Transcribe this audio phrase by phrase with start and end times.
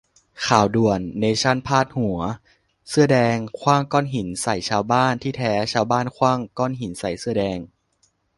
[0.47, 2.19] "ข่าวด่วน": เนชั่นพาดหัว
[2.89, 7.57] "เสื้อแดง" ขว้างก้อนหินใส่ชาวบ้าน ที่แท้ชาวบ้านขว้างก้อนหินใส่เสื้อแดง